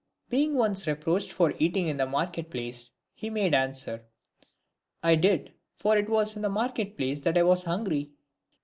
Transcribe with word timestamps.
Being 0.31 0.55
once 0.55 0.87
reproached 0.87 1.31
for 1.31 1.53
eating 1.59 1.87
in 1.87 1.97
the 1.97 2.07
market 2.07 2.49
place, 2.49 2.89
he 3.13 3.29
made 3.29 3.53
answer," 3.53 4.03
1 5.01 5.21
did, 5.21 5.53
for 5.77 5.95
it 5.95 6.09
was 6.09 6.35
in 6.35 6.41
the 6.41 6.49
market 6.49 6.97
place 6.97 7.21
that 7.21 7.37
I 7.37 7.43
was 7.43 7.61
hungry." 7.61 8.09